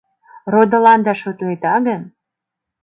[0.53, 2.01] Родыланда шотледа гын